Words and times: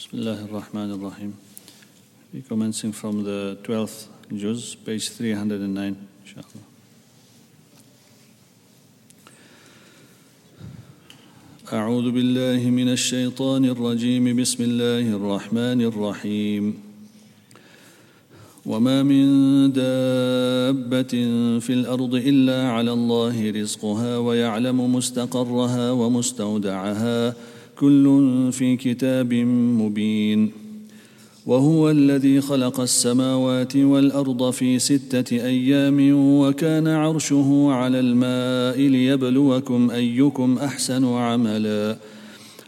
Bismillah 0.00 0.38
ar-Rahman 0.48 0.92
ar-Rahim. 0.92 1.36
We're 2.32 2.40
commencing 2.48 2.90
from 2.90 3.22
the 3.22 3.58
12th 3.62 4.06
juz, 4.34 4.74
page 4.74 5.10
309, 5.10 5.94
inshallah. 6.24 6.64
أعوذ 11.72 12.10
بالله 12.16 12.70
من 12.70 12.88
الشيطان 12.88 13.64
الرجيم 13.64 14.24
بسم 14.40 14.64
الله 14.64 15.04
الرحمن 15.20 15.80
الرحيم 15.92 16.74
وما 18.66 19.02
من 19.02 19.24
دابة 19.72 21.12
في 21.60 21.72
الأرض 21.72 22.14
إلا 22.14 22.72
على 22.72 22.92
الله 22.92 23.50
رزقها 23.50 24.18
ويعلم 24.18 24.94
مستقرها 24.94 25.90
ومستودعها 25.92 27.34
كل 27.80 28.48
في 28.52 28.76
كتاب 28.76 29.34
مبين. 29.80 30.50
وهو 31.46 31.90
الذي 31.90 32.40
خلق 32.40 32.80
السماوات 32.80 33.76
والأرض 33.76 34.50
في 34.50 34.78
ستة 34.78 35.36
أيام 35.36 35.98
وكان 36.14 36.86
عرشه 36.86 37.66
على 37.70 38.00
الماء 38.00 38.88
ليبلوكم 38.88 39.90
أيكم 39.90 40.58
أحسن 40.58 41.04
عملا. 41.04 41.96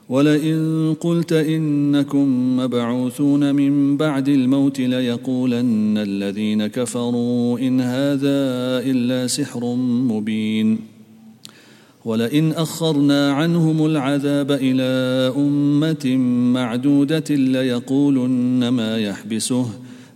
ولئن 0.09 0.95
قلت 1.01 1.33
إنكم 1.33 2.56
مبعوثون 2.56 3.55
من 3.55 3.97
بعد 3.97 4.29
الموت 4.29 4.81
ليقولن 4.81 5.98
الذين 5.98 6.67
كفروا 6.67 7.59
إن 7.59 7.81
هذا 7.81 8.39
إلا 8.91 9.27
سحر 9.27 9.75
مبين. 10.12 10.91
ولئن 12.05 12.52
أخرنا 12.52 13.33
عنهم 13.33 13.87
العذاب 13.87 14.52
إلى 14.52 14.83
أمة 15.37 16.16
معدودة 16.52 17.34
ليقولن 17.34 18.69
ما 18.69 18.98
يحبسه. 18.98 19.67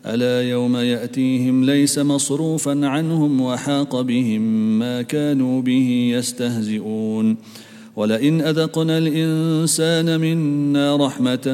ألا 0.07 0.51
يوم 0.51 0.77
يأتيهم 0.77 1.65
ليس 1.65 1.99
مصروفا 1.99 2.87
عنهم 2.87 3.41
وحاق 3.41 4.01
بهم 4.01 4.43
ما 4.79 5.03
كانوا 5.03 5.63
به 5.63 6.13
يستهزئون. 6.15 7.37
ولئن 7.97 8.41
أذقنا 8.41 8.99
الإنسان 8.99 10.21
منا 10.21 10.97
رحمة 10.97 11.47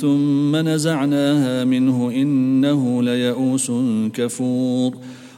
ثم 0.00 0.56
نزعناها 0.56 1.64
منه 1.64 2.10
إنه 2.10 3.02
ليئوس 3.02 3.72
كفور. 4.14 4.94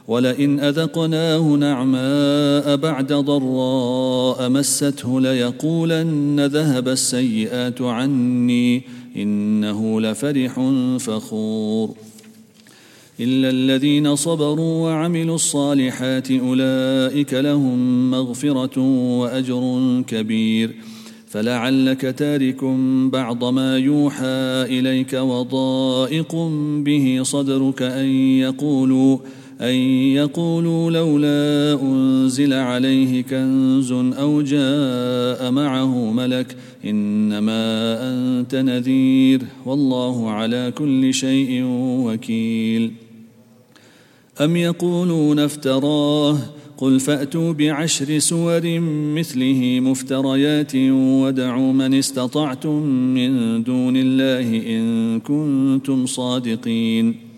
ولئن 0.09 0.59
أذقناه 0.59 1.39
نعماء 1.39 2.75
بعد 2.75 3.13
ضراء 3.13 4.49
مسته 4.49 5.21
ليقولن 5.21 6.45
ذهب 6.45 6.87
السيئات 6.87 7.81
عني 7.81 8.83
إنه 9.17 10.01
لفرح 10.01 10.59
فخور. 10.99 11.89
إلا 13.19 13.49
الذين 13.49 14.15
صبروا 14.15 14.83
وعملوا 14.83 15.35
الصالحات 15.35 16.31
أولئك 16.31 17.33
لهم 17.33 18.11
مغفرة 18.11 18.79
وأجر 19.19 20.03
كبير. 20.07 20.75
فلعلك 21.27 22.01
تارك 22.01 22.63
بعض 23.11 23.43
ما 23.43 23.77
يوحى 23.77 24.65
إليك 24.79 25.13
وضائق 25.13 26.35
به 26.85 27.19
صدرك 27.23 27.81
أن 27.81 28.05
يقولوا 28.39 29.17
أن 29.61 29.73
يقولوا 30.15 30.91
لولا 30.91 31.81
أنزل 31.81 32.53
عليه 32.53 33.21
كنز 33.21 33.91
أو 33.91 34.41
جاء 34.41 35.51
معه 35.51 36.11
ملك 36.11 36.55
إنما 36.85 37.61
أنت 38.11 38.55
نذير 38.55 39.41
والله 39.65 40.29
على 40.29 40.73
كل 40.77 41.13
شيء 41.13 41.63
وكيل. 42.05 42.91
أم 44.41 44.55
يقولون 44.55 45.39
افتراه؟ 45.39 46.37
قل 46.77 46.99
فأتوا 46.99 47.53
بعشر 47.53 48.19
سور 48.19 48.79
مثله 49.15 49.79
مفتريات 49.83 50.75
ودعوا 50.75 51.73
من 51.73 51.93
استطعتم 51.93 52.83
من 52.87 53.63
دون 53.63 53.97
الله 53.97 54.77
إن 54.77 55.19
كنتم 55.19 56.05
صادقين. 56.05 57.28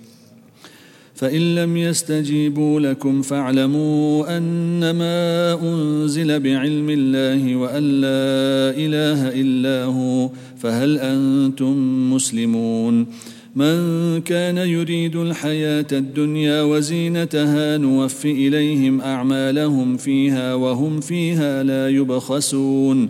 فإن 1.22 1.56
لم 1.56 1.78
يستجيبوا 1.78 2.80
لكم 2.80 3.22
فاعلموا 3.22 4.38
أنما 4.38 5.54
أنزل 5.64 6.40
بعلم 6.40 6.90
الله 6.90 7.56
وأن 7.56 7.84
لا 7.84 8.74
إله 8.78 9.42
إلا 9.42 9.84
هو 9.84 10.30
فهل 10.58 11.00
أنتم 11.00 12.14
مسلمون؟ 12.14 13.08
من 13.56 14.22
كان 14.22 14.58
يريد 14.58 15.16
الحياة 15.16 15.88
الدنيا 15.92 16.62
وزينتها 16.62 17.78
نوف 17.78 18.26
إليهم 18.26 19.02
أعمالهم 19.02 19.98
فيها 19.98 20.56
وهم 20.56 21.00
فيها 21.00 21.64
لا 21.64 21.90
يبخسون. 21.90 23.10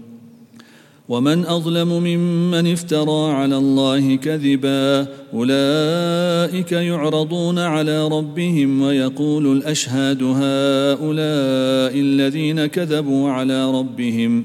ومن 1.11 1.45
أظلم 1.45 1.87
ممن 1.87 2.71
افترى 2.71 3.31
على 3.31 3.57
الله 3.57 4.15
كذبا 4.15 5.07
أولئك 5.33 6.71
يعرضون 6.71 7.59
على 7.59 8.07
ربهم 8.07 8.81
ويقول 8.81 9.57
الأشهاد 9.57 10.23
هؤلاء 10.23 11.99
الذين 11.99 12.65
كذبوا 12.65 13.29
على 13.29 13.71
ربهم 13.71 14.43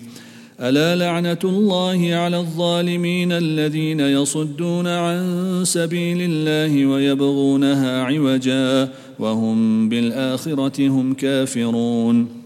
ألا 0.60 0.96
لعنة 0.96 1.38
الله 1.44 2.14
على 2.14 2.38
الظالمين 2.38 3.32
الذين 3.32 4.00
يصدون 4.00 4.86
عن 4.86 5.60
سبيل 5.64 6.18
الله 6.20 6.86
ويبغونها 6.86 8.02
عوجا 8.02 8.88
وهم 9.18 9.88
بالآخرة 9.88 10.88
هم 10.88 11.14
كافرون 11.14 12.45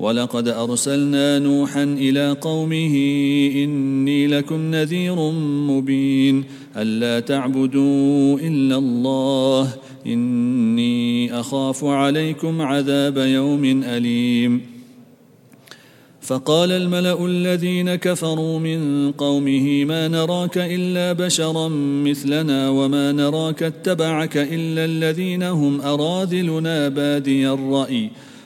ولقد 0.00 0.48
أرسلنا 0.48 1.38
نوحا 1.38 1.82
إلى 1.82 2.36
قومه 2.40 2.94
إني 3.54 4.26
لكم 4.26 4.70
نذير 4.70 5.30
مبين 5.70 6.44
ألا 6.76 7.20
تعبدوا 7.20 8.38
إلا 8.40 8.76
الله 8.76 9.68
إني 10.06 11.40
أخاف 11.40 11.84
عليكم 11.84 12.62
عذاب 12.62 13.18
يوم 13.18 13.64
أليم. 13.84 14.60
فقال 16.20 16.72
الملأ 16.72 17.26
الذين 17.26 17.94
كفروا 17.94 18.58
من 18.58 19.12
قومه 19.12 19.84
ما 19.84 20.08
نراك 20.08 20.58
إلا 20.58 21.12
بشرا 21.12 21.68
مثلنا 22.04 22.68
وما 22.68 23.12
نراك 23.12 23.62
اتبعك 23.62 24.36
إلا 24.36 24.84
الذين 24.84 25.42
هم 25.42 25.80
أراذلنا 25.80 26.88
بادي 26.88 27.48
الرأي. 27.50 28.10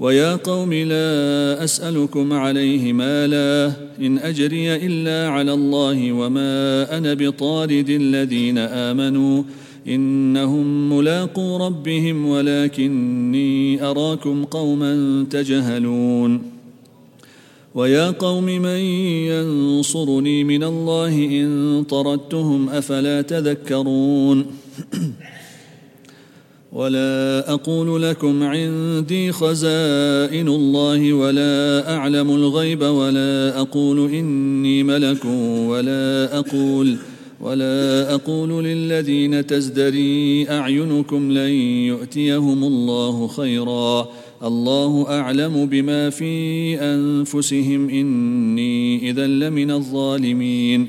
ويا 0.00 0.36
قوم 0.36 0.72
لا 0.72 1.64
أسألكم 1.64 2.32
عليه 2.32 2.92
مالا 2.92 3.72
إن 4.00 4.18
أجري 4.18 4.74
إلا 4.76 5.28
على 5.28 5.52
الله 5.52 6.12
وما 6.12 6.86
أنا 6.98 7.14
بطارد 7.14 7.90
الذين 7.90 8.58
آمنوا 8.58 9.42
إنهم 9.88 10.98
ملاقو 10.98 11.56
ربهم 11.56 12.26
ولكني 12.26 13.82
أراكم 13.82 14.44
قوما 14.44 15.26
تجهلون 15.30 16.42
ويا 17.74 18.10
قوم 18.10 18.44
من 18.44 18.78
ينصرني 19.30 20.44
من 20.44 20.64
الله 20.64 21.14
إن 21.14 21.84
طردتهم 21.90 22.68
أفلا 22.68 23.22
تذكرون 23.22 24.46
ولا 26.72 27.44
أقول 27.52 28.02
لكم 28.02 28.42
عندي 28.42 29.32
خزائن 29.32 30.48
الله 30.48 31.12
ولا 31.12 31.94
أعلم 31.96 32.30
الغيب 32.30 32.82
ولا 32.82 33.60
أقول 33.60 34.10
إني 34.10 34.82
ملك 34.82 35.24
ولا 35.66 36.38
أقول 36.38 36.96
ولا 37.40 38.14
أقول 38.14 38.64
للذين 38.64 39.46
تزدري 39.46 40.50
أعينكم 40.50 41.32
لن 41.32 41.50
يؤتيهم 41.88 42.64
الله 42.64 43.26
خيرا 43.26 44.08
الله 44.44 45.06
أعلم 45.08 45.66
بما 45.66 46.10
في 46.10 46.74
أنفسهم 46.80 47.88
إني 47.88 49.10
إذا 49.10 49.26
لمن 49.26 49.70
الظالمين 49.70 50.88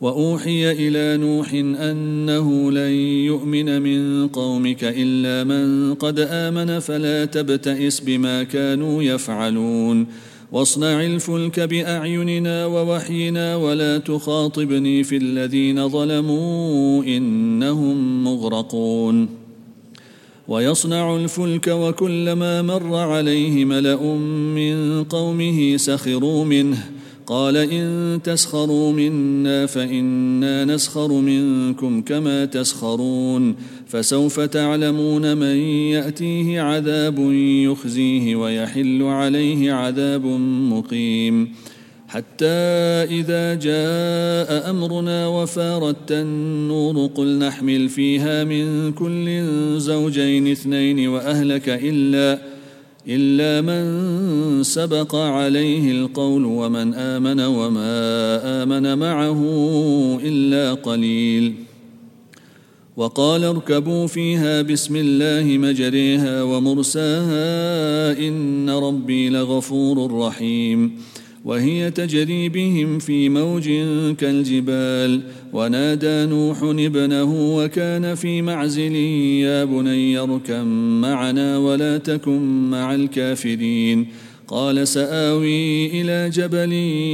وأوحي 0.00 0.72
إلى 0.72 1.24
نوح 1.24 1.52
أنه 1.90 2.72
لن 2.72 2.92
يؤمن 3.26 3.82
من 3.82 4.28
قومك 4.28 4.78
إلا 4.82 5.44
من 5.44 5.94
قد 5.94 6.20
آمن 6.30 6.78
فلا 6.78 7.24
تبتئس 7.24 8.00
بما 8.00 8.42
كانوا 8.42 9.02
يفعلون. 9.02 10.06
واصنع 10.52 11.04
الفلك 11.04 11.60
بأعيننا 11.60 12.66
ووحينا 12.66 13.56
ولا 13.56 13.98
تخاطبني 13.98 15.04
في 15.04 15.16
الذين 15.16 15.88
ظلموا 15.88 17.04
إنهم 17.04 18.24
مغرقون. 18.24 19.28
ويصنع 20.48 21.16
الفلك 21.16 21.68
وكلما 21.68 22.62
مر 22.62 22.94
عليه 22.96 23.64
ملأ 23.64 24.02
من 24.54 25.04
قومه 25.04 25.76
سخروا 25.76 26.44
منه. 26.44 26.95
قال 27.26 27.56
إن 27.56 28.20
تسخروا 28.24 28.92
منا 28.92 29.66
فإنا 29.66 30.64
نسخر 30.64 31.12
منكم 31.12 32.02
كما 32.02 32.44
تسخرون 32.44 33.56
فسوف 33.86 34.40
تعلمون 34.40 35.36
من 35.36 35.56
يأتيه 35.90 36.60
عذاب 36.60 37.18
يخزيه 37.70 38.36
ويحل 38.36 39.02
عليه 39.02 39.72
عذاب 39.72 40.26
مقيم 40.70 41.52
حتى 42.08 42.46
إذا 43.10 43.54
جاء 43.54 44.70
أمرنا 44.70 45.26
وفارت 45.26 46.12
النور 46.12 47.06
قل 47.06 47.38
نحمل 47.38 47.88
فيها 47.88 48.44
من 48.44 48.92
كل 48.92 49.44
زوجين 49.78 50.50
اثنين 50.50 51.08
وأهلك 51.08 51.68
إلا 51.68 52.55
إلا 53.08 53.60
من 53.62 54.62
سبق 54.62 55.14
عليه 55.14 55.92
القول 55.92 56.44
ومن 56.44 56.94
آمن 56.94 57.40
وما 57.40 57.92
آمن 58.62 58.98
معه 58.98 59.40
إلا 60.22 60.74
قليل. 60.74 61.54
وقال 62.96 63.44
اركبوا 63.44 64.06
فيها 64.06 64.62
بسم 64.62 64.96
الله 64.96 65.58
مجريها 65.58 66.42
ومرساها 66.42 68.18
إن 68.18 68.70
ربي 68.70 69.28
لغفور 69.28 70.18
رحيم. 70.18 70.92
وهي 71.46 71.90
تجري 71.90 72.48
بهم 72.48 72.98
في 72.98 73.28
موج 73.28 73.64
كالجبال. 74.18 75.20
ونادى 75.52 76.26
نوح 76.26 76.62
ابنه 76.62 77.56
وكان 77.56 78.14
في 78.14 78.42
معزل 78.42 78.94
يا 79.46 79.64
بني 79.64 80.18
اركم 80.18 80.66
معنا 81.00 81.58
ولا 81.58 81.98
تكن 81.98 82.70
مع 82.70 82.94
الكافرين. 82.94 84.06
قال 84.48 84.88
سآوي 84.88 85.86
إلى 85.86 86.30
جبل 86.30 86.72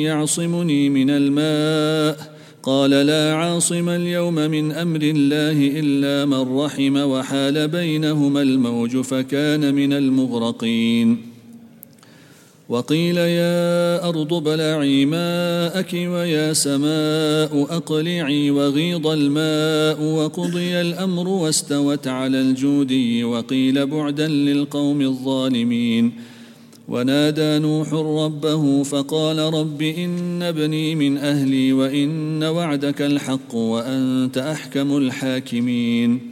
يعصمني 0.09 0.89
من 0.91 1.11
الماء. 1.11 2.33
قال 2.63 2.91
لا 2.91 3.35
عاصم 3.35 3.89
اليوم 3.89 4.35
من 4.35 4.73
أمر 4.73 5.01
الله 5.03 5.81
إلا 5.81 6.25
من 6.25 6.59
رحم 6.59 6.97
وحال 6.97 7.69
بينهما 7.69 8.43
الموج 8.43 8.97
فكان 8.97 9.75
من 9.75 9.93
المغرقين. 9.93 11.32
وقيل 12.73 13.17
يا 13.17 14.09
أرض 14.09 14.35
بلعي 14.35 15.05
ماءك 15.05 15.93
ويا 15.93 16.53
سماء 16.53 17.67
أقلعي 17.71 18.51
وغيض 18.51 19.07
الماء 19.07 20.03
وقضي 20.03 20.81
الأمر 20.81 21.29
واستوت 21.29 22.09
على 22.09 22.41
الجودي 22.41 23.25
وقيل 23.25 23.87
بعدا 23.87 24.29
للقوم 24.29 25.01
الظالمين. 25.01 26.13
ونادى 26.89 27.59
نوح 27.59 27.93
ربه 27.93 28.83
فقال 28.83 29.39
رب 29.39 29.83
إن 29.83 30.43
ابني 30.43 30.95
من 30.95 31.19
أهلي 31.19 31.73
وإن 31.73 32.45
وعدك 32.45 33.03
الحق 33.03 33.55
وأنت 33.55 34.39
أحكم 34.39 34.97
الحاكمين. 34.97 36.32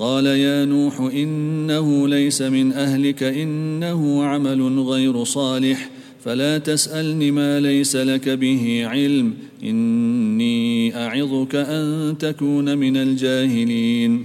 قال 0.00 0.26
يا 0.26 0.64
نوح 0.64 1.00
إنه 1.00 2.08
ليس 2.08 2.42
من 2.42 2.72
أهلك 2.72 3.22
إنه 3.22 4.24
عمل 4.24 4.78
غير 4.78 5.24
صالح 5.24 5.90
فلا 6.24 6.58
تسألني 6.58 7.30
ما 7.30 7.60
ليس 7.60 7.96
لك 7.96 8.28
به 8.28 8.82
علم 8.86 9.34
إني 9.62 10.96
أعظك 10.96 11.54
أن 11.54 12.14
تكون 12.18 12.78
من 12.78 12.96
الجاهلين. 12.96 14.24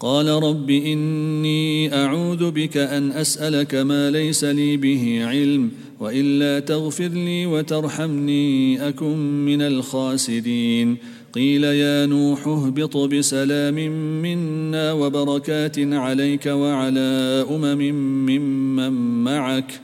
قال 0.00 0.28
رب 0.28 0.70
إني 0.70 1.94
أعوذ 1.94 2.50
بك 2.50 2.76
أن 2.76 3.10
أسألك 3.10 3.74
ما 3.74 4.10
ليس 4.10 4.44
لي 4.44 4.76
به 4.76 5.26
علم 5.26 5.70
وإلا 6.00 6.60
تغفر 6.60 7.08
لي 7.08 7.46
وترحمني 7.46 8.88
أكن 8.88 9.44
من 9.44 9.62
الخاسرين. 9.62 10.96
قيل 11.34 11.64
يا 11.64 12.06
نوح 12.06 12.46
اهبط 12.46 12.96
بسلام 12.96 13.74
منا 14.22 14.92
وبركات 14.92 15.78
عليك 15.78 16.46
وعلى 16.46 17.46
أمم 17.50 17.78
ممن 18.26 19.24
معك 19.24 19.80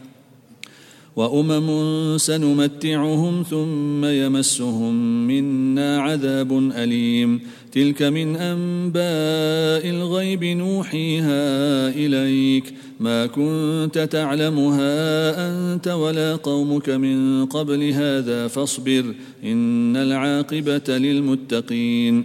وأمم 1.17 2.19
سنمتعهم 2.19 3.43
ثم 3.43 4.05
يمسهم 4.05 5.27
منا 5.27 6.03
عذاب 6.03 6.73
أليم. 6.77 7.41
تلك 7.73 8.03
من 8.03 8.37
أنباء 8.37 9.91
الغيب 9.91 10.45
نوحيها 10.45 11.89
إليك. 11.89 12.75
ما 13.01 13.27
كنت 13.27 14.09
تعلمها 14.13 14.93
أنت 15.49 15.89
ولا 15.89 16.37
قومك 16.37 16.91
من 16.91 17.47
قبل 17.47 17.83
هذا 17.83 18.49
فاصبر 18.49 19.15
إن 19.45 19.97
العاقبة 19.97 20.99
للمتقين. 20.99 22.25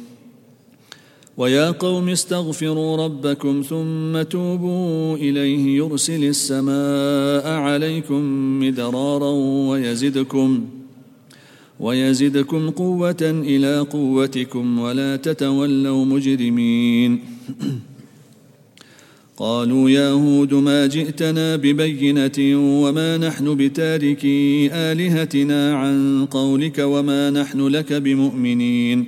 ويا 1.37 1.71
قوم 1.71 2.09
استغفروا 2.09 3.05
ربكم 3.05 3.61
ثم 3.69 4.21
توبوا 4.21 5.15
إليه 5.15 5.77
يرسل 5.77 6.23
السماء 6.23 7.47
عليكم 7.47 8.21
مدرارا 8.59 9.31
ويزدكم 9.69 10.65
ويزدكم 11.79 12.69
قوة 12.69 13.21
إلى 13.21 13.79
قوتكم 13.79 14.79
ولا 14.79 15.15
تتولوا 15.15 16.05
مجرمين. 16.05 17.19
قالوا 19.37 19.89
يا 19.89 20.09
هود 20.09 20.53
ما 20.53 20.87
جئتنا 20.87 21.55
ببينة 21.55 22.39
وما 22.83 23.17
نحن 23.17 23.55
بتاركي 23.55 24.69
آلهتنا 24.73 25.75
عن 25.75 26.25
قولك 26.25 26.79
وما 26.79 27.29
نحن 27.29 27.67
لك 27.67 27.93
بمؤمنين. 27.93 29.07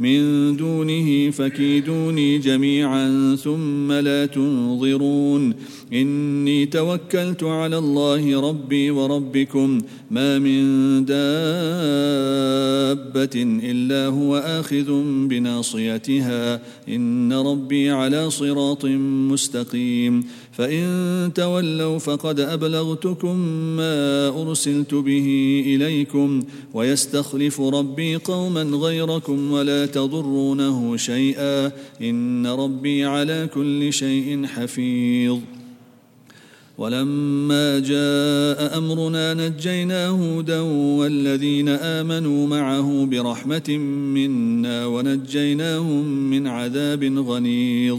من 0.00 0.56
دونه 0.56 1.30
فكيدوني 1.30 2.38
جميعا 2.38 3.36
ثم 3.44 3.92
لا 3.92 4.26
تنظرون. 4.26 5.54
إني 5.92 6.66
توكلت 6.66 7.44
على 7.44 7.78
الله 7.78 8.48
ربي 8.48 8.90
وربكم. 8.90 9.80
ما 10.10 10.38
من 10.38 11.04
دابة 11.04 11.20
إلا 13.62 14.06
هو 14.06 14.36
آخذ 14.36 15.02
بناصيتها. 15.28 16.62
إن 16.88 17.32
ربي 17.32 17.90
على 17.90 18.30
صراط 18.30 18.84
مستقيم. 19.30 20.24
فإن 20.52 21.30
تولوا 21.34 21.98
فقد 21.98 22.40
أبلغتكم 22.40 23.36
ما 23.76 24.28
أرسلت 24.28 24.94
به 24.94 25.62
إليكم 25.66 26.42
ويستخلف 26.74 27.60
ربي 27.60 28.16
قوما 28.16 28.62
غيركم 28.62 29.52
ولا 29.52 29.86
تضرونه 29.86 30.96
شيئا 30.96 31.72
إن 32.02 32.46
ربي 32.46 33.04
على 33.04 33.48
كل 33.54 33.92
شيء 33.92 34.46
حفيظ. 34.46 35.38
ولما 36.78 37.78
جاء 37.78 38.78
أمرنا 38.78 39.34
نجينا 39.34 40.08
هودا 40.08 40.60
والذين 41.00 41.68
آمنوا 41.68 42.46
معه 42.46 43.04
برحمة 43.04 43.78
منا 44.14 44.86
ونجيناهم 44.86 46.04
من 46.30 46.46
عذاب 46.46 47.04
غليظ. 47.04 47.98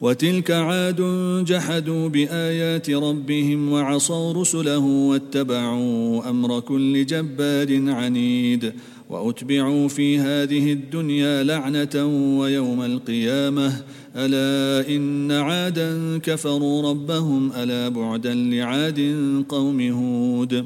وتلك 0.00 0.50
عاد 0.50 1.00
جحدوا 1.44 2.08
بآيات 2.08 2.90
ربهم 2.90 3.72
وعصوا 3.72 4.32
رسله 4.32 4.78
واتبعوا 4.78 6.30
أمر 6.30 6.60
كل 6.60 7.06
جبار 7.06 7.90
عنيد 7.90 8.72
وأتبعوا 9.10 9.88
في 9.88 10.18
هذه 10.18 10.72
الدنيا 10.72 11.42
لعنة 11.42 12.06
ويوم 12.38 12.82
القيامة. 12.82 13.82
ألا 14.16 14.88
إن 14.88 15.32
عادا 15.32 16.18
كفروا 16.18 16.90
ربهم 16.90 17.52
ألا 17.52 17.88
بعدا 17.88 18.34
لعاد 18.34 19.00
قوم 19.48 19.80
هود. 19.90 20.64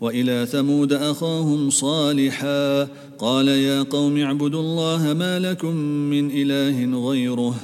وإلى 0.00 0.46
ثمود 0.46 0.92
أخاهم 0.92 1.70
صالحا. 1.70 2.88
قال 3.18 3.48
يا 3.48 3.82
قوم 3.82 4.18
اعبدوا 4.18 4.60
الله 4.60 5.14
ما 5.14 5.38
لكم 5.38 5.76
من 6.10 6.30
إله 6.30 7.08
غيره. 7.08 7.54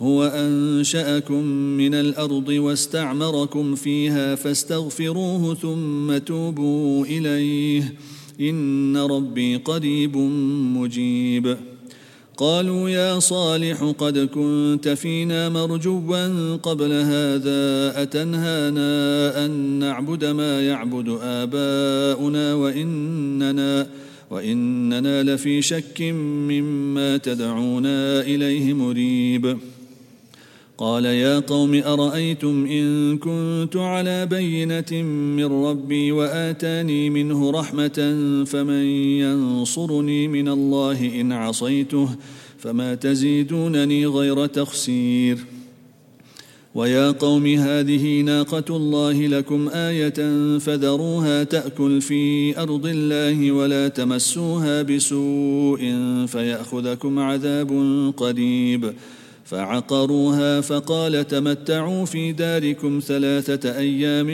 هو 0.00 0.24
أنشأكم 0.24 1.44
من 1.76 1.94
الأرض 1.94 2.48
واستعمركم 2.48 3.74
فيها 3.74 4.34
فاستغفروه 4.34 5.54
ثم 5.54 6.18
توبوا 6.18 7.06
إليه. 7.06 7.94
إن 8.40 8.96
ربي 8.96 9.56
قريب 9.56 10.16
مجيب. 10.76 11.56
قالوا 12.36 12.88
يا 12.88 13.18
صالح 13.18 13.94
قد 13.98 14.18
كنت 14.18 14.88
فينا 14.88 15.48
مرجوا 15.48 16.56
قبل 16.56 16.92
هذا 16.92 17.92
أتنهانا 18.02 19.44
أن 19.44 19.50
نعبد 19.78 20.24
ما 20.24 20.62
يعبد 20.62 21.18
آباؤنا 21.22 22.54
وإننا 22.54 23.86
وإننا 24.30 25.22
لفي 25.22 25.62
شك 25.62 26.02
مما 26.48 27.16
تدعونا 27.16 28.20
إليه 28.20 28.72
مريب. 28.72 29.58
قال 30.78 31.04
يا 31.04 31.38
قوم 31.38 31.74
أرأيتم 31.74 32.66
إن 32.66 33.18
كنت 33.18 33.76
على 33.76 34.26
بينة 34.26 35.02
من 35.36 35.64
ربي 35.64 36.12
وآتاني 36.12 37.10
منه 37.10 37.50
رحمة 37.50 37.98
فمن 38.46 38.84
ينصرني 39.24 40.28
من 40.28 40.48
الله 40.48 41.20
إن 41.20 41.32
عصيته 41.32 42.08
فما 42.58 42.94
تزيدونني 42.94 44.06
غير 44.06 44.46
تخسير. 44.46 45.38
ويا 46.74 47.10
قوم 47.10 47.46
هذه 47.46 48.20
ناقة 48.20 48.76
الله 48.76 49.26
لكم 49.26 49.68
آية 49.68 50.58
فذروها 50.58 51.44
تأكل 51.44 52.00
في 52.00 52.58
أرض 52.58 52.86
الله 52.86 53.52
ولا 53.52 53.88
تمسوها 53.88 54.82
بسوء 54.82 55.80
فيأخذكم 56.26 57.18
عذاب 57.18 57.70
قريب. 58.16 58.92
فعقروها 59.46 60.60
فقال 60.60 61.26
تمتعوا 61.26 62.04
في 62.04 62.32
داركم 62.32 63.00
ثلاثة 63.06 63.78
أيام 63.78 64.30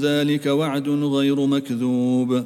ذلك 0.00 0.46
وعد 0.46 0.88
غير 0.88 1.46
مكذوب. 1.46 2.44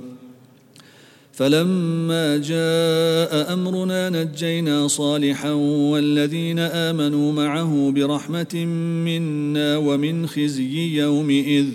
فلما 1.33 2.37
جاء 2.37 3.53
أمرنا 3.53 4.11
نجينا 4.11 4.89
صالحا 4.89 5.51
والذين 5.93 6.59
آمنوا 6.59 7.33
معه 7.33 7.93
برحمة 7.95 8.65
منا 9.05 9.77
ومن 9.77 10.27
خزي 10.27 10.99
يومئذ. 10.99 11.67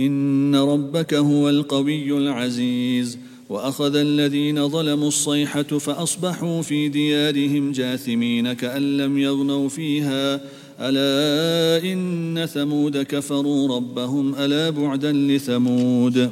إن 0.00 0.56
ربك 0.56 1.14
هو 1.14 1.48
القوي 1.48 2.18
العزيز. 2.18 3.18
وأخذ 3.48 3.96
الذين 3.96 4.68
ظلموا 4.68 5.08
الصيحة 5.08 5.62
فأصبحوا 5.62 6.62
في 6.62 6.88
ديارهم 6.88 7.72
جاثمين 7.72 8.52
كأن 8.52 8.96
لم 8.96 9.18
يغنوا 9.18 9.68
فيها. 9.68 10.40
ألا 10.80 11.92
إن 11.92 12.46
ثمود 12.46 12.96
كفروا 12.96 13.76
ربهم 13.76 14.34
ألا 14.34 14.70
بعدا 14.70 15.12
لثمود. 15.12 16.30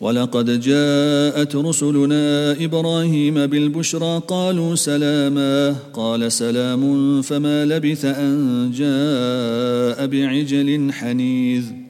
ولقد 0.00 0.60
جاءت 0.60 1.56
رسلنا 1.56 2.52
إبراهيم 2.64 3.46
بالبشرى 3.46 4.22
قالوا 4.28 4.74
سلاما. 4.74 5.76
قال 5.94 6.32
سلام 6.32 7.22
فما 7.22 7.64
لبث 7.64 8.04
أن 8.04 8.70
جاء 8.74 10.06
بعجل 10.06 10.92
حنيذ. 10.92 11.89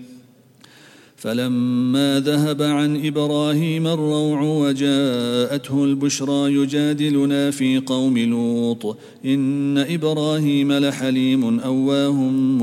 فلما 1.21 2.19
ذهب 2.19 2.61
عن 2.61 3.05
إبراهيم 3.05 3.87
الروع 3.87 4.41
وجاءته 4.41 5.83
البشرى 5.83 6.53
يجادلنا 6.53 7.51
في 7.51 7.77
قوم 7.77 8.17
لوط 8.17 8.97
إن 9.25 9.77
إبراهيم 9.77 10.71
لحليم 10.73 11.59
أواه 11.59 12.13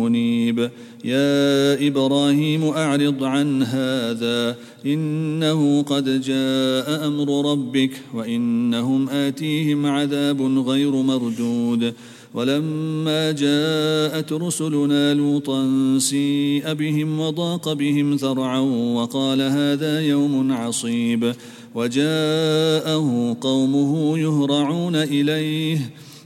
منيب. 0.01 0.71
يا 1.05 1.87
إبراهيم 1.87 2.65
أعرض 2.65 3.25
عن 3.25 3.63
هذا 3.63 4.57
إنه 4.87 5.83
قد 5.83 6.21
جاء 6.21 7.07
أمر 7.07 7.51
ربك 7.53 7.91
وإنهم 8.15 9.09
آتيهم 9.09 9.87
عذاب 9.87 10.43
غير 10.43 10.91
مردود. 10.91 11.95
ولما 12.35 13.33
جاءت 13.33 14.33
رسلنا 14.33 15.15
لوطا 15.15 15.69
سيء 15.99 16.73
بهم 16.73 17.21
وضاق 17.21 17.73
بهم 17.73 18.15
ذرعا 18.15 18.61
وقال 18.95 19.41
هذا 19.41 20.01
يوم 20.01 20.53
عصيب 20.53 21.35
وجاءه 21.75 23.37
قومه 23.41 24.19
يهرعون 24.19 24.97
إليه 24.97 25.79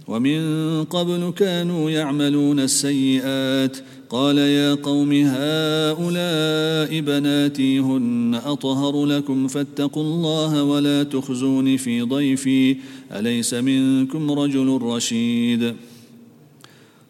ومن 0.08 0.84
قبل 0.84 1.32
كانوا 1.36 1.90
يعملون 1.90 2.60
السيئات 2.60 3.76
قال 4.10 4.38
يا 4.38 4.74
قوم 4.74 5.12
هؤلاء 5.12 7.00
بناتي 7.00 7.78
هن 7.78 8.40
أطهر 8.44 9.06
لكم 9.06 9.48
فاتقوا 9.48 10.02
الله 10.02 10.64
ولا 10.64 11.02
تخزوني 11.02 11.78
في 11.78 12.02
ضيفي 12.02 12.76
أليس 13.12 13.54
منكم 13.54 14.30
رجل 14.30 14.78
رشيد 14.82 15.74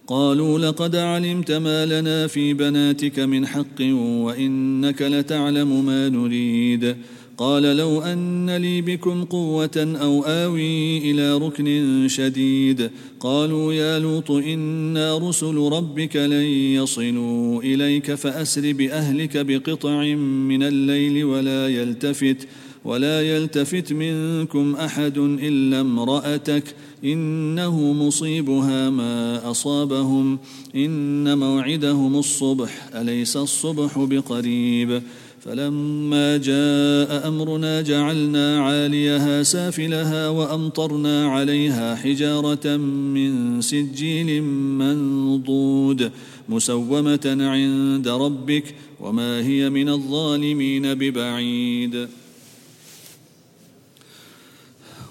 قالوا 0.07 0.59
لقد 0.59 0.97
علمت 0.97 1.53
ما 1.53 1.87
لنا 1.87 2.27
في 2.27 2.55
بناتك 2.55 3.19
من 3.19 3.47
حق 3.47 3.81
وإنك 3.91 5.03
لتعلم 5.03 5.87
ما 5.87 6.09
نريد. 6.09 6.97
قال 7.39 7.63
لو 7.63 8.03
أن 8.03 8.57
لي 8.57 8.83
بكم 8.83 9.25
قوة 9.25 9.97
أو 10.03 10.23
آوي 10.23 10.99
إلى 11.11 11.39
ركن 11.39 12.07
شديد. 12.09 12.91
قالوا 13.21 13.73
يا 13.73 13.99
لوط 13.99 14.31
إنا 14.31 15.19
رسل 15.19 15.57
ربك 15.57 16.17
لن 16.17 16.47
يصلوا 16.77 17.63
إليك 17.63 18.15
فأسر 18.15 18.73
بأهلك 18.73 19.37
بقطع 19.37 20.05
من 20.15 20.63
الليل 20.63 21.25
ولا 21.25 21.69
يلتفت 21.69 22.49
ولا 22.85 23.23
يلتفت 23.23 23.93
منكم 23.93 24.75
أحد 24.75 25.19
إلا 25.19 25.81
امرأتك. 25.81 26.65
إنه 27.05 27.93
مصيبها 27.93 28.91
ما 28.91 29.51
أصابهم. 29.51 30.39
إن 30.77 31.39
موعدهم 31.39 32.17
الصبح 32.17 32.89
أليس 32.95 33.37
الصبح 33.37 33.99
بقريب؟ 33.99 35.03
فلما 35.41 36.37
جاء 36.37 37.29
أمرنا 37.29 37.81
جعلنا 37.81 38.61
عاليها 38.61 39.43
سافلها 39.43 40.29
وأمطرنا 40.29 41.29
عليها 41.29 41.95
حجارة 41.95 42.77
من 42.77 43.61
سجيل 43.61 44.43
منضود 44.79 46.11
مسومة 46.49 47.37
عند 47.41 48.09
ربك 48.09 48.75
وما 49.01 49.41
هي 49.41 49.71
من 49.71 49.89
الظالمين 49.89 50.95
ببعيد. 50.95 52.09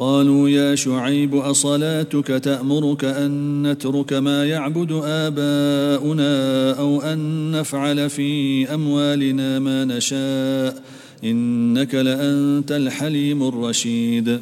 قالوا 0.00 0.48
يا 0.48 0.74
شعيب 0.74 1.34
أصلاتك 1.34 2.26
تأمرك 2.26 3.04
أن 3.04 3.62
نترك 3.70 4.12
ما 4.12 4.46
يعبد 4.46 4.92
آباؤنا 5.04 6.72
أو 6.78 7.02
أن 7.02 7.50
نفعل 7.50 8.10
في 8.10 8.74
أموالنا 8.74 9.58
ما 9.58 9.84
نشاء؟ 9.84 10.82
إنك 11.24 11.94
لأنت 11.94 12.72
الحليم 12.72 13.48
الرشيد. 13.48 14.40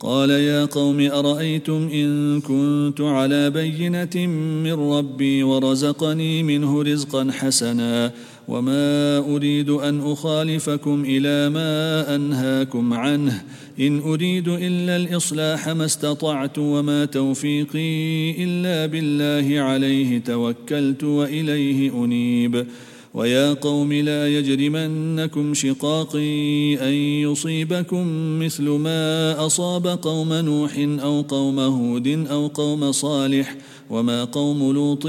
قال 0.00 0.30
يا 0.30 0.64
قوم 0.64 1.00
أرأيتم 1.00 1.88
إن 1.92 2.40
كنت 2.40 3.00
على 3.00 3.50
بينة 3.50 4.26
من 4.64 4.72
ربي 4.72 5.42
ورزقني 5.42 6.42
منه 6.42 6.82
رزقا 6.82 7.30
حسنا؟ 7.30 8.12
وما 8.48 9.18
اريد 9.18 9.70
ان 9.70 10.00
اخالفكم 10.00 11.04
إلى 11.06 11.48
ما 11.48 12.14
انهاكم 12.14 12.92
عنه 12.92 13.42
ان 13.80 13.98
اريد 13.98 14.48
الا 14.48 14.96
الاصلاح 14.96 15.68
ما 15.68 15.84
استطعت 15.84 16.58
وما 16.58 17.04
توفيقي 17.04 18.30
الا 18.44 18.86
بالله 18.86 19.60
عليه 19.60 20.18
توكلت 20.18 21.04
واليه 21.04 22.04
انيب 22.04 22.66
ويا 23.14 23.52
قوم 23.52 23.92
لا 23.92 24.28
يجرمنكم 24.38 25.54
شقاقي 25.54 26.74
ان 26.88 26.92
يصيبكم 27.30 28.06
مثل 28.38 28.68
ما 28.68 29.46
اصاب 29.46 29.86
قوم 29.86 30.32
نوح 30.32 30.72
أو 30.78 31.20
قوم 31.22 31.58
هود 31.58 32.26
أو 32.30 32.46
قوم 32.46 32.92
صالح 32.92 33.56
وما 33.90 34.24
قوم 34.24 34.72
لوط 34.72 35.06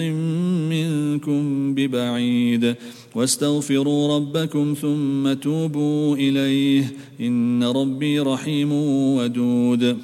منكم 0.69 1.74
ببعيد 1.76 2.76
واستغفروا 3.15 4.15
ربكم 4.15 4.76
ثم 4.82 5.34
توبوا 5.34 6.15
إليه 6.15 6.93
إن 7.21 7.63
ربي 7.63 8.19
رحيم 8.19 8.71
ودود 9.17 9.97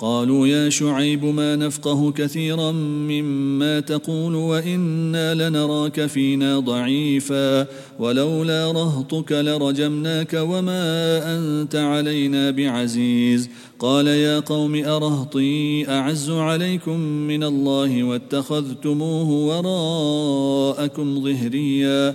قالوا 0.00 0.46
يا 0.46 0.70
شعيب 0.70 1.24
ما 1.24 1.56
نفقه 1.56 2.12
كثيرا 2.12 2.72
مما 2.72 3.80
تقول 3.80 4.34
وإنا 4.34 5.34
لنراك 5.34 6.06
فينا 6.06 6.58
ضعيفا 6.58 7.66
ولولا 7.98 8.72
رهطك 8.72 9.32
لرجمناك 9.32 10.34
وما 10.34 10.82
أنت 11.36 11.76
علينا 11.76 12.50
بعزيز 12.50 13.48
قال 13.78 14.06
يا 14.06 14.40
قوم 14.40 14.84
أرهطي 14.84 15.88
أعز 15.88 16.30
عليكم 16.30 17.00
من 17.00 17.44
الله 17.44 18.04
واتخذتموه 18.04 19.30
وراءكم 19.30 21.24
ظهريا 21.24 22.14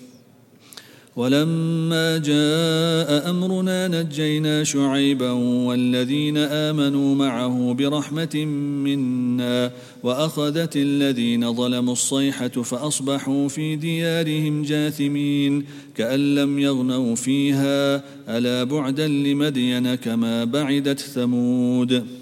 ولما 1.21 2.17
جاء 2.17 3.29
أمرنا 3.29 3.87
نجينا 3.87 4.63
شعيبا 4.63 5.31
والذين 5.67 6.37
آمنوا 6.37 7.15
معه 7.15 7.73
برحمة 7.73 8.45
منا 8.85 9.71
وأخذت 10.03 10.75
الذين 10.75 11.53
ظلموا 11.53 11.93
الصيحة 11.93 12.47
فأصبحوا 12.47 13.47
في 13.47 13.75
ديارهم 13.75 14.63
جاثمين 14.63 15.65
كأن 15.95 16.35
لم 16.35 16.59
يغنوا 16.59 17.15
فيها 17.15 18.03
ألا 18.37 18.63
بعدا 18.63 19.07
لمدين 19.07 19.95
كما 19.95 20.43
بعدت 20.43 20.99
ثمود. 20.99 22.20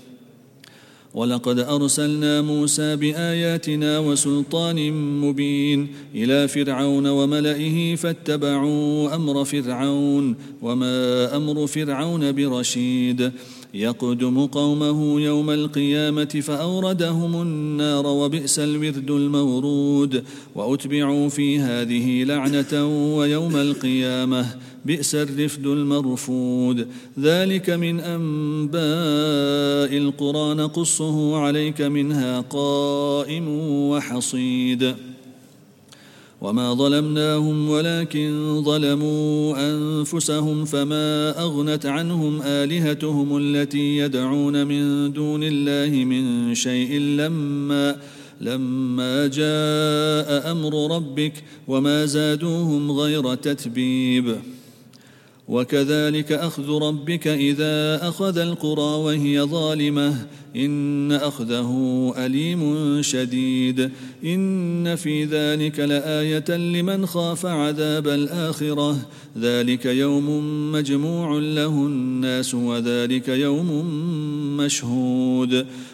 ولقد 1.20 1.60
أرسلنا 1.60 2.42
موسى 2.42 2.96
بآياتنا 2.96 4.00
وسلطان 4.00 4.92
مبين 5.22 5.88
إلى 6.16 6.48
فرعون 6.48 7.08
وملئه 7.08 7.96
فاتبعوا 7.96 9.16
أمر 9.16 9.46
فرعون 9.46 10.36
وما 10.62 11.36
أمر 11.36 11.68
فرعون 11.68 12.32
برشيد. 12.32 13.32
يقدم 13.74 14.46
قومه 14.46 15.22
يوم 15.22 15.50
القيامة 15.50 16.26
فأوردهم 16.26 17.42
النار 17.42 18.08
وبئس 18.08 18.60
الورد 18.60 19.12
المورود. 19.12 20.24
وأتبعوا 20.56 21.30
في 21.30 21.60
هذه 21.60 22.24
لعنة 22.24 22.74
ويوم 23.18 23.56
القيامة. 23.56 24.56
بئس 24.86 25.16
الرفد 25.16 25.66
المرفود. 25.66 26.88
ذلك 27.20 27.70
من 27.70 28.00
أنباء 28.00 29.98
القرى 29.98 30.54
نقصه 30.54 31.38
عليك 31.38 31.82
منها 31.82 32.42
قائم 32.42 33.48
وحصيد. 33.90 34.96
وما 36.42 36.74
ظلمناهم 36.74 37.70
ولكن 37.70 38.62
ظلموا 38.66 39.56
أنفسهم 39.72 40.66
فما 40.66 41.42
أغنت 41.42 41.86
عنهم 41.86 42.42
آلهتهم 42.42 43.38
التي 43.38 43.98
يدعون 43.98 44.68
من 44.68 45.14
دون 45.14 45.44
الله 45.44 46.06
من 46.06 46.56
شيء 46.56 47.00
لما 47.00 47.96
لما 48.42 49.28
جاء 49.28 50.52
أمر 50.52 50.96
ربك 50.96 51.34
وما 51.68 52.06
زادوهم 52.06 52.92
غير 52.92 53.36
تتبيب. 53.36 54.36
وكذلك 55.50 56.32
أخذ 56.32 56.70
ربك 56.70 57.28
إذا 57.28 58.08
أخذ 58.08 58.38
القرى 58.38 58.96
وهي 59.04 59.42
ظالمة. 59.42 60.26
إن 60.56 61.12
أخذه 61.12 62.14
أليم 62.18 63.02
شديد. 63.02 63.90
إن 64.26 64.96
في 64.96 65.26
ذلك 65.26 65.80
لآية 65.80 66.58
لمن 66.58 67.06
خاف 67.06 67.46
عذاب 67.46 68.08
الآخرة. 68.08 68.98
ذلك 69.38 69.86
يوم 69.86 70.28
مجموع 70.72 71.40
له 71.40 71.68
الناس 71.68 72.54
وذلك 72.56 73.28
يوم 73.28 73.86
مشهود. 74.58 75.66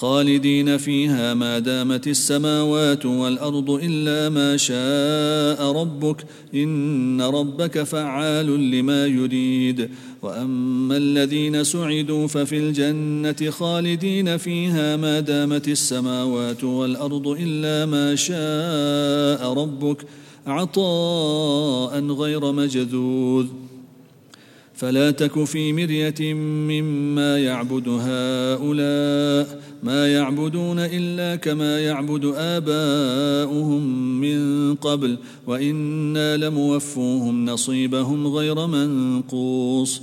خالدين 0.00 0.76
فيها 0.76 1.34
ما 1.34 1.58
دامت 1.58 2.06
السماوات 2.06 3.06
والأرض 3.06 3.70
إلا 3.82 4.28
ما 4.28 4.56
شاء 4.56 5.72
ربك 5.72 6.24
إن 6.54 7.20
ربك 7.20 7.82
فعال 7.82 8.70
لما 8.70 9.06
يريد. 9.06 9.88
وأما 10.22 10.96
الذين 10.96 11.64
سعدوا 11.64 12.26
ففي 12.26 12.58
الجنة 12.58 13.50
خالدين 13.50 14.36
فيها 14.36 14.96
ما 14.96 15.20
دامت 15.20 15.68
السماوات 15.68 16.64
والأرض 16.64 17.36
إلا 17.40 17.86
ما 17.86 18.14
شاء 18.14 19.52
ربك 19.52 20.04
عطاء 20.46 22.00
غير 22.00 22.52
مجذوذ. 22.52 23.46
فلا 24.74 25.10
تك 25.10 25.44
في 25.44 25.72
مرية 25.72 26.34
مما 26.34 27.38
يعبد 27.38 27.88
هؤلاء 27.88 29.69
ما 29.82 30.12
يعبدون 30.12 30.78
إلا 30.78 31.36
كما 31.36 31.80
يعبد 31.80 32.32
آباؤهم 32.36 33.82
من 34.20 34.74
قبل 34.74 35.18
وإنا 35.46 36.36
لموفوهم 36.36 37.44
نصيبهم 37.44 38.26
غير 38.26 38.66
منقوص. 38.66 40.00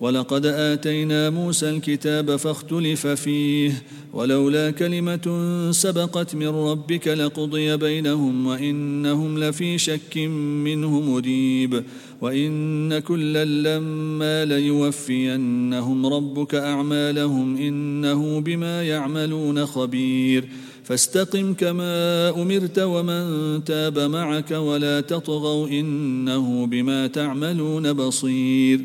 ولقد 0.00 0.46
آتينا 0.46 1.30
موسى 1.30 1.70
الكتاب 1.70 2.36
فاختلف 2.36 3.06
فيه 3.06 3.82
ولولا 4.12 4.70
كلمة 4.70 5.28
سبقت 5.70 6.34
من 6.34 6.48
ربك 6.48 7.08
لقضي 7.08 7.76
بينهم 7.76 8.46
وإنهم 8.46 9.38
لفي 9.38 9.78
شك 9.78 10.16
منه 10.64 11.00
مريب 11.00 11.84
وإن 12.20 12.98
كلا 12.98 13.44
لما 13.44 14.44
ليوفينهم 14.44 16.06
ربك 16.06 16.54
أعمالهم 16.54 17.56
إنه 17.56 18.40
بما 18.40 18.82
يعملون 18.82 19.66
خبير. 19.66 20.48
فاستقم 20.84 21.54
كما 21.54 22.28
أمرت 22.42 22.78
ومن 22.78 23.64
تاب 23.64 23.98
معك 23.98 24.50
ولا 24.50 25.00
تطغوا 25.00 25.68
إنه 25.68 26.66
بما 26.66 27.06
تعملون 27.06 27.92
بصير. 27.92 28.80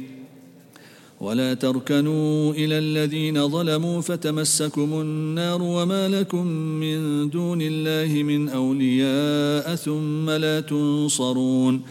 ولا 1.22 1.54
تركنوا 1.54 2.54
إلى 2.54 2.78
الذين 2.78 3.48
ظلموا 3.48 4.02
فتمسكم 4.02 5.02
النار 5.02 5.62
وما 5.62 6.08
لكم 6.08 6.48
من 6.56 7.30
دون 7.30 7.60
الله 7.62 8.24
من 8.24 8.50
أولياء 8.50 9.76
ثم 9.76 10.30
لا 10.30 10.60
تنصرون. 10.60 11.82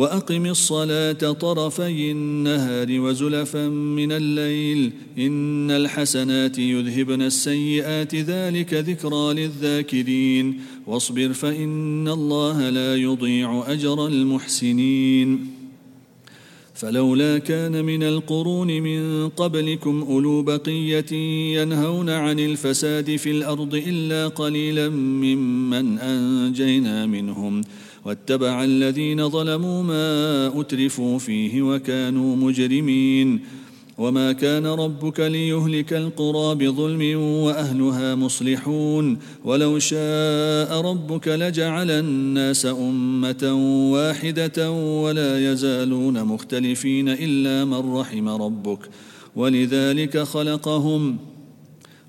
وأقم 0.00 0.46
الصلاة 0.46 1.12
طرفي 1.32 2.10
النهار 2.10 3.00
وزلفا 3.00 3.68
من 3.68 4.12
الليل. 4.12 4.92
إن 5.18 5.70
الحسنات 5.70 6.58
يذهبن 6.58 7.22
السيئات 7.22 8.14
ذلك 8.14 8.74
ذكرى 8.74 9.34
للذاكرين. 9.34 10.60
واصبر 10.86 11.32
فإن 11.32 12.08
الله 12.08 12.70
لا 12.70 12.96
يضيع 12.96 13.64
أجر 13.66 14.06
المحسنين. 14.06 15.46
فلولا 16.74 17.38
كان 17.38 17.84
من 17.84 18.02
القرون 18.02 18.68
من 18.68 19.28
قبلكم 19.28 20.02
أولو 20.08 20.42
بقية 20.42 21.12
ينهون 21.60 22.10
عن 22.10 22.38
الفساد 22.38 23.16
في 23.16 23.30
الأرض 23.30 23.74
إلا 23.74 24.28
قليلا 24.28 24.88
ممن 24.88 25.98
أنجينا 25.98 27.06
منهم. 27.06 27.62
واتبع 28.04 28.64
الذين 28.64 29.28
ظلموا 29.28 29.82
ما 29.82 30.60
أترفوا 30.60 31.18
فيه 31.18 31.62
وكانوا 31.62 32.36
مجرمين. 32.36 33.40
وما 33.98 34.32
كان 34.32 34.66
ربك 34.66 35.20
ليهلك 35.20 35.92
القرى 35.92 36.54
بظلم 36.54 37.20
وأهلها 37.20 38.14
مصلحون. 38.14 39.18
ولو 39.44 39.78
شاء 39.78 40.80
ربك 40.80 41.28
لجعل 41.28 41.90
الناس 41.90 42.66
أمة 42.66 43.52
واحدة 43.92 44.70
ولا 44.72 45.52
يزالون 45.52 46.24
مختلفين 46.24 47.08
إلا 47.08 47.64
من 47.64 47.94
رحم 47.94 48.28
ربك. 48.28 48.78
ولذلك 49.36 50.18
خلقهم 50.18 51.16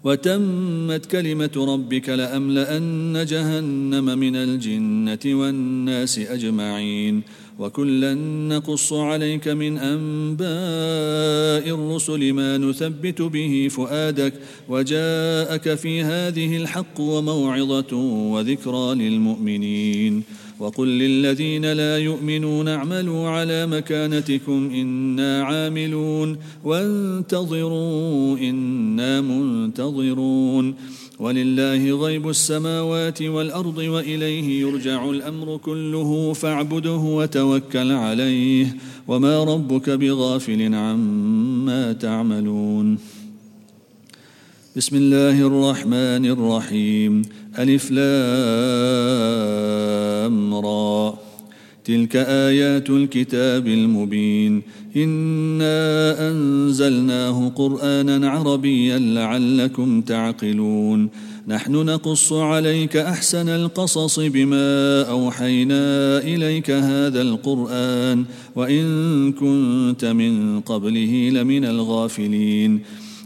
وتمت 0.03 1.05
كلمة 1.05 1.51
ربك 1.55 2.09
لأملأن 2.09 3.25
جهنم 3.25 4.05
من 4.19 4.35
الجنة 4.35 5.19
والناس 5.25 6.19
أجمعين. 6.19 7.23
وكلا 7.61 8.13
نقص 8.49 8.93
عليك 8.93 9.47
من 9.47 9.77
أنباء 9.77 11.75
الرسل 11.75 12.33
ما 12.33 12.57
نثبت 12.57 13.21
به 13.21 13.67
فؤادك 13.71 14.33
وجاءك 14.69 15.75
في 15.75 16.01
هذه 16.01 16.57
الحق 16.57 16.99
وموعظة 16.99 17.95
وذكرى 18.33 18.95
للمؤمنين. 18.95 20.23
وقل 20.59 20.87
للذين 20.87 21.73
لا 21.73 21.97
يؤمنون 21.97 22.67
اعملوا 22.67 23.29
على 23.29 23.67
مكانتكم 23.67 24.71
إنا 24.73 25.43
عاملون. 25.43 26.37
وانتظروا 26.63 28.37
إنا 28.37 29.21
منتظرون. 29.21 30.75
ولله 31.21 31.91
غيب 31.91 32.29
السماوات 32.29 33.21
والأرض 33.21 33.77
وإليه 33.77 34.61
يرجع 34.61 35.09
الأمر 35.09 35.57
كله 35.57 36.33
فاعبده 36.33 36.91
وتوكل 36.91 37.91
عليه 37.91 38.75
وما 39.07 39.43
ربك 39.43 39.89
بغافل 39.89 40.75
عما 40.75 41.93
تعملون. 41.93 42.97
بسم 44.75 44.95
الله 44.95 45.47
الرحمن 45.47 46.25
الرحيم. 46.25 47.21
ألف 47.59 47.91
لام 47.91 48.05
را. 50.55 51.20
تلك 51.85 52.15
آيات 52.15 52.89
الكتاب 52.89 53.67
المبين. 53.67 54.61
إنا 54.95 56.29
أنزلناه 56.29 57.51
قرآنا 57.55 58.29
عربيا 58.29 58.99
لعلكم 58.99 60.01
تعقلون. 60.01 61.09
نحن 61.47 61.71
نقص 61.71 62.33
عليك 62.33 62.97
أحسن 62.97 63.49
القصص 63.49 64.19
بما 64.19 65.01
أوحينا 65.09 66.17
إليك 66.17 66.71
هذا 66.71 67.21
القرآن 67.21 68.25
وإن 68.55 68.85
كنت 69.31 70.05
من 70.05 70.59
قبله 70.59 71.29
لمن 71.33 71.65
الغافلين. 71.65 72.81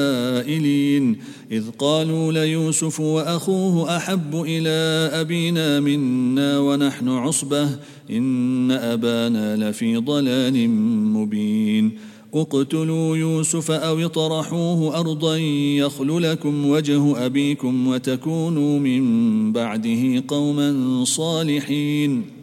إذ 1.52 1.64
قالوا 1.78 2.32
ليوسف 2.32 3.00
وأخوه 3.00 3.96
أحب 3.96 4.34
إلى 4.34 5.10
أبينا 5.20 5.80
منا 5.80 6.58
ونحن 6.58 7.08
عصبة 7.08 7.68
إن 8.10 8.70
أبانا 8.70 9.56
لفي 9.56 9.96
ضلال 9.96 10.68
مبين. 11.12 11.98
اقتلوا 12.34 13.16
يوسف 13.16 13.70
أو 13.70 13.98
اطرحوه 13.98 15.00
أرضا 15.00 15.36
يخل 15.76 16.22
لكم 16.22 16.66
وجه 16.66 17.26
أبيكم 17.26 17.86
وتكونوا 17.86 18.78
من 18.78 19.52
بعده 19.52 20.24
قوما 20.28 21.04
صالحين. 21.04 22.41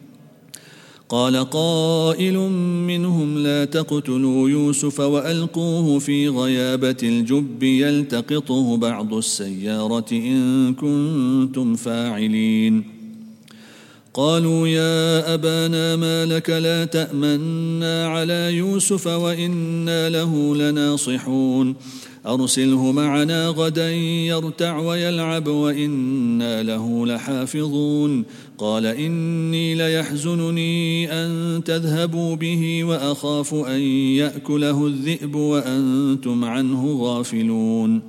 قال 1.10 1.50
قائل 1.50 2.38
منهم 2.88 3.38
لا 3.38 3.66
تقتلوا 3.66 4.50
يوسف 4.50 5.00
وألقوه 5.00 6.00
في 6.00 6.30
غيابة 6.30 6.98
الجب 7.04 7.64
يلتقطه 7.64 8.78
بعض 8.78 9.14
السيارة 9.14 10.06
إن 10.12 10.74
كنتم 10.74 11.76
فاعلين. 11.76 12.84
قالوا 14.14 14.68
يا 14.68 15.34
أبانا 15.34 15.96
ما 15.96 16.26
لك 16.26 16.50
لا 16.50 16.86
تأمنا 16.86 18.08
على 18.08 18.54
يوسف 18.54 19.08
وإنا 19.08 20.10
له 20.10 20.56
لناصحون. 20.56 21.76
أرسله 22.28 22.92
معنا 22.92 23.48
غدا 23.48 23.92
يرتع 23.92 24.78
ويلعب 24.78 25.48
وإنا 25.48 26.64
له 26.64 27.06
لحافظون. 27.06 28.26
قال 28.60 28.86
إني 28.86 29.76
ليحزنني 29.76 31.12
أن 31.12 31.62
تذهبوا 31.64 32.36
به 32.36 32.84
وأخاف 32.84 33.54
أن 33.54 33.80
يأكله 34.20 34.88
الذئب 34.88 35.36
وأنتم 35.36 36.46
عنه 36.46 36.98
غافلون. 37.02 38.02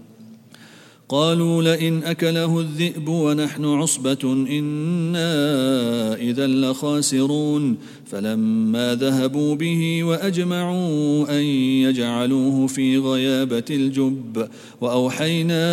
قالوا 1.10 1.62
لئن 1.62 2.02
أكله 2.04 2.60
الذئب 2.60 3.08
ونحن 3.08 3.64
عصبة 3.64 4.32
إنا 4.32 6.14
إذا 6.14 6.46
لخاسرون. 6.46 7.76
فلما 8.06 8.94
ذهبوا 8.94 9.54
به 9.54 10.04
وأجمعوا 10.04 11.38
أن 11.38 11.44
يجعلوه 11.84 12.66
في 12.66 12.98
غيابة 12.98 13.64
الجب 13.70 14.48
وأوحينا 14.80 15.64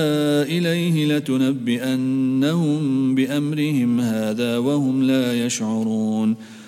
إليه 0.43 1.17
لتنبئنهم 1.17 3.15
بأمرهم 3.15 3.99
هذا 3.99 4.57
وهم 4.57 5.03
لا 5.03 5.45
يشعرون. 5.45 6.35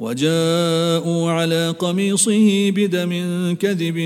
وجاءوا 0.00 1.30
على 1.30 1.74
قميصه 1.78 2.70
بدم 2.70 3.12
كذب 3.60 3.98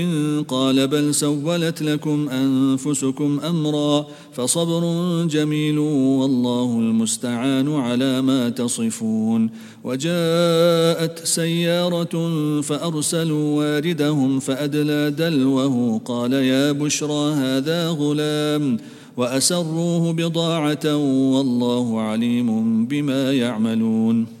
قال 0.47 0.87
بل 0.87 1.15
سولت 1.15 1.81
لكم 1.81 2.29
أنفسكم 2.29 3.39
أمرا 3.39 4.07
فصبر 4.33 4.83
جميل 5.25 5.79
والله 5.79 6.79
المستعان 6.79 7.75
على 7.75 8.21
ما 8.21 8.49
تصفون 8.49 9.49
وجاءت 9.83 11.25
سيارة 11.25 12.15
فأرسلوا 12.61 13.57
واردهم 13.57 14.39
فأدلى 14.39 15.11
دلوه 15.11 16.01
قال 16.05 16.33
يا 16.33 16.71
بشرى 16.71 17.33
هذا 17.33 17.89
غلام 17.89 18.77
وأسروه 19.17 20.13
بضاعة 20.13 20.95
والله 21.33 22.01
عليم 22.01 22.85
بما 22.85 23.33
يعملون 23.33 24.40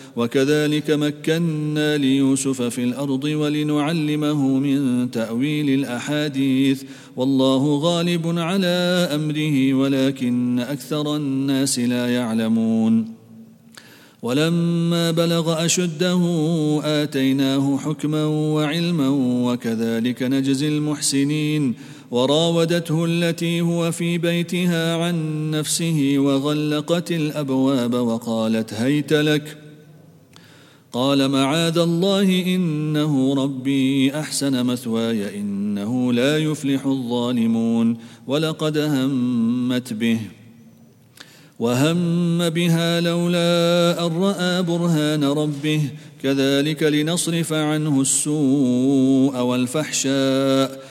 وكذلك 0.15 0.91
مكنا 0.91 1.97
ليوسف 1.97 2.61
في 2.61 2.83
الأرض 2.83 3.23
ولنعلمه 3.23 4.47
من 4.47 5.11
تأويل 5.11 5.69
الأحاديث. 5.69 6.83
والله 7.15 7.79
غالب 7.79 8.39
على 8.39 9.09
أمره 9.15 9.73
ولكن 9.73 10.59
أكثر 10.59 11.15
الناس 11.15 11.79
لا 11.79 12.13
يعلمون. 12.13 13.13
ولما 14.21 15.11
بلغ 15.11 15.65
أشده 15.65 16.21
آتيناه 16.83 17.77
حكما 17.77 18.25
وعلما 18.25 19.09
وكذلك 19.51 20.23
نجزي 20.23 20.67
المحسنين. 20.67 21.73
وراودته 22.11 23.05
التي 23.05 23.61
هو 23.61 23.91
في 23.91 24.17
بيتها 24.17 24.95
عن 24.95 25.51
نفسه 25.51 26.13
وغلقت 26.17 27.11
الأبواب 27.11 27.93
وقالت 27.93 28.73
هيت 28.73 29.13
لك 29.13 29.57
قال 30.93 31.27
معاذ 31.27 31.77
الله 31.77 32.55
إنه 32.55 33.43
ربي 33.43 34.19
أحسن 34.19 34.65
مثواي 34.65 35.39
إنه 35.39 36.13
لا 36.13 36.37
يفلح 36.37 36.85
الظالمون 36.85 37.97
ولقد 38.27 38.77
همت 38.77 39.93
به 39.93 40.19
وهم 41.59 42.49
بها 42.49 43.01
لولا 43.01 44.05
أن 44.05 44.21
رأى 44.21 44.63
برهان 44.63 45.23
ربه 45.23 45.81
كذلك 46.23 46.83
لنصرف 46.83 47.53
عنه 47.53 48.01
السوء 48.01 49.37
والفحشاء 49.37 50.90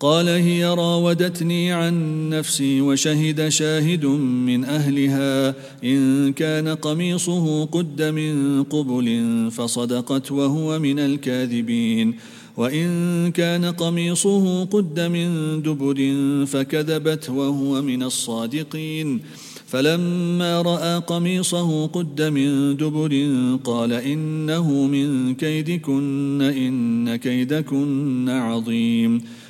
قال 0.00 0.28
هي 0.28 0.64
راودتني 0.64 1.72
عن 1.72 2.28
نفسي 2.28 2.80
وشهد 2.80 3.48
شاهد 3.48 4.06
من 4.46 4.64
أهلها. 4.64 5.54
إن 5.84 6.32
كان 6.32 6.68
قميصه 6.68 7.64
قد 7.64 8.02
من 8.02 8.62
قبل 8.62 9.48
فصدقت 9.50 10.32
وهو 10.32 10.78
من 10.78 10.98
الكاذبين. 10.98 12.14
وإن 12.56 13.30
كان 13.30 13.64
قميصه 13.64 14.64
قد 14.64 15.00
من 15.00 15.62
دبر 15.62 15.98
فكذبت 16.46 17.30
وهو 17.30 17.82
من 17.82 18.02
الصادقين. 18.02 19.20
فلما 19.66 20.62
رأى 20.62 20.98
قميصه 20.98 21.86
قد 21.86 22.22
من 22.22 22.76
دبر 22.76 23.28
قال 23.64 23.92
إنه 23.92 24.72
من 24.86 25.34
كيدكن 25.34 26.42
إن 26.42 27.16
كيدكن 27.16 28.28
عظيم. 28.28 29.22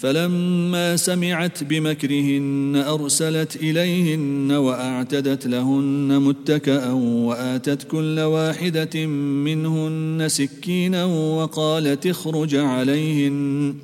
فلما 0.00 0.96
سمعت 0.96 1.64
بمكرهن 1.64 2.84
أرسلت 2.88 3.56
إليهن 3.56 4.52
وأعتدت 4.52 5.46
لهن 5.46 6.22
متكئا 6.22 6.90
وآتت 7.26 7.82
كل 7.82 8.20
واحدة 8.20 9.06
منهن 9.46 10.28
سكينا 10.28 11.04
وقالت 11.04 12.06
اخرج 12.06 12.54
عليهن. 12.54 13.74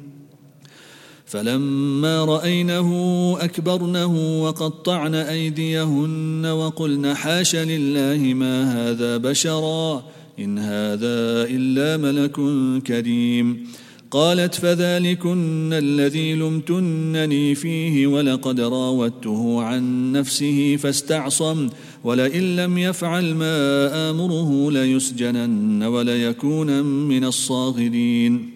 فلما 1.26 2.24
رأينه 2.24 2.90
أكبرنه 3.40 4.42
وقطعن 4.42 5.14
أيديهن 5.14 6.46
وقلن 6.46 7.14
حاش 7.14 7.56
لله 7.56 8.34
ما 8.34 8.56
هذا 8.72 9.16
بشرا 9.16 10.04
إن 10.38 10.58
هذا 10.58 11.46
إلا 11.50 11.96
ملك 11.96 12.36
كريم. 12.86 13.66
قالت 14.10 14.54
فذلكن 14.54 15.72
الذي 15.72 16.34
لمتنني 16.34 17.54
فيه 17.54 18.06
ولقد 18.06 18.60
راودته 18.60 19.62
عن 19.62 20.12
نفسه 20.12 20.76
فاستعصم 20.76 21.68
ولئن 22.04 22.56
لم 22.56 22.78
يفعل 22.78 23.34
ما 23.34 24.10
آمره 24.10 24.70
ليسجنن 24.70 25.82
وليكون 25.82 26.82
من 26.82 27.24
الصاغرين. 27.24 28.50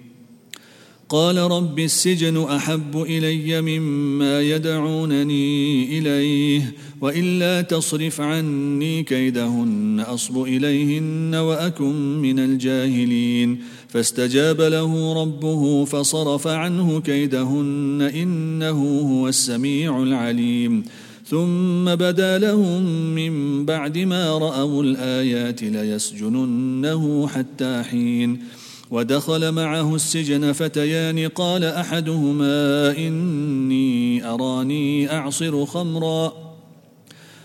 قال 1.09 1.39
رب 1.39 1.79
السجن 1.79 2.43
أحب 2.43 3.03
إلي 3.03 3.61
مما 3.61 4.41
يدعونني 4.41 5.99
إليه 5.99 6.75
وإلا 7.01 7.61
تصرف 7.61 8.21
عني 8.21 9.03
كيدهن 9.03 10.05
أصب 10.07 10.43
إليهن 10.43 11.35
وأكن 11.35 12.19
من 12.23 12.39
الجاهلين. 12.39 13.59
فاستجاب 13.91 14.61
له 14.61 15.23
ربه 15.23 15.85
فصرف 15.85 16.47
عنه 16.47 17.01
كيدهن 17.01 18.11
إنه 18.15 19.01
هو 19.01 19.29
السميع 19.29 20.03
العليم. 20.03 20.85
ثم 21.27 21.95
بدا 21.95 22.39
لهم 22.39 22.83
من 23.15 23.65
بعد 23.67 23.99
ما 23.99 24.39
رأوا 24.39 24.83
الآيات 24.83 25.63
ليسجننه 25.63 27.29
حتى 27.29 27.83
حين. 27.91 28.39
ودخل 28.91 29.53
معه 29.53 29.95
السجن 29.95 30.53
فتيان 30.53 31.29
قال 31.29 31.65
أحدهما 31.65 32.97
إني 32.99 34.25
أراني 34.25 35.13
أعصر 35.13 35.67
خمرا. 35.67 36.50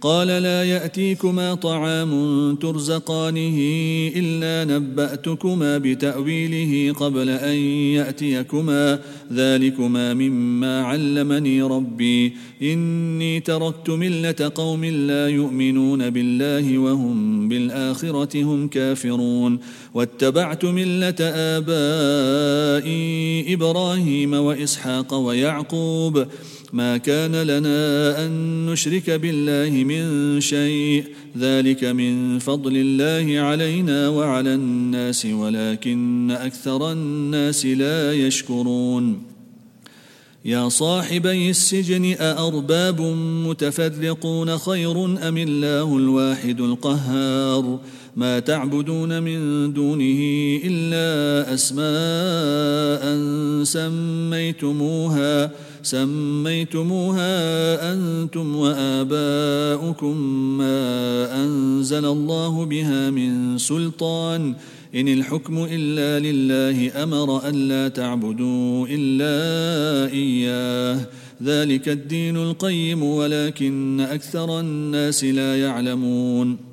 قال 0.00 0.26
لا 0.26 0.64
يأتيكما 0.64 1.54
طعام 1.54 2.54
ترزقانه 2.54 3.58
إلا 4.16 4.74
نبأتكما 4.74 5.78
بتأويله 5.78 6.92
قبل 6.92 7.28
أن 7.28 7.56
يأتيكما. 7.94 9.00
ذلكما 9.32 10.14
مما 10.14 10.82
علمني 10.82 11.62
ربي. 11.62 12.32
إني 12.62 13.40
تركت 13.40 13.90
ملة 13.90 14.52
قوم 14.54 14.84
لا 14.84 15.28
يؤمنون 15.28 16.10
بالله 16.10 16.78
وهم 16.78 17.48
بالآخرة 17.48 18.42
هم 18.42 18.68
كافرون. 18.68 19.58
واتبعت 19.94 20.64
ملة 20.64 21.16
آبائي 21.20 22.86
إبراهيم 23.54 24.32
وإسحاق 24.34 25.14
ويعقوب. 25.14 26.26
ما 26.72 26.96
كان 26.96 27.42
لنا 27.42 28.26
أن 28.26 28.66
نشرك 28.66 29.10
بالله 29.10 29.84
من 29.84 30.40
شيء. 30.40 31.04
ذلك 31.38 31.84
من 31.84 32.38
فضل 32.38 32.72
الله 32.76 33.40
علينا 33.40 34.08
وعلى 34.08 34.54
الناس 34.54 35.26
ولكن 35.26 36.30
أكثر 36.30 36.92
الناس 36.92 37.66
لا 37.66 38.12
يشكرون. 38.12 39.22
يا 40.44 40.68
صاحبي 40.68 41.50
السجن 41.50 42.14
أأرباب 42.20 43.00
متفرقون 43.46 44.58
خير 44.58 45.04
أم 45.28 45.36
الله 45.38 45.96
الواحد 45.96 46.60
القهار؟ 46.60 47.80
ما 48.16 48.38
تعبدون 48.38 49.22
من 49.22 49.72
دونه 49.72 50.20
إلا 50.64 51.54
أسماء 51.54 53.04
سميتموها 53.64 55.50
سميتموها 55.82 57.32
أنتم 57.92 58.56
وآباؤكم 58.56 60.16
ما 60.58 61.44
أنزل 61.44 62.04
الله 62.04 62.64
بها 62.64 63.10
من 63.10 63.58
سلطان. 63.58 64.54
إن 64.94 65.08
الحكم 65.08 65.66
إلا 65.70 66.18
لله 66.26 67.02
أمر 67.02 67.48
الا 67.48 67.88
تعبدوا 67.88 68.86
إلا 68.90 70.12
إياه. 70.12 71.00
ذلك 71.42 71.88
الدين 71.88 72.36
القيم 72.36 73.02
ولكن 73.02 74.00
أكثر 74.00 74.60
الناس 74.60 75.24
لا 75.24 75.60
يعلمون. 75.60 76.65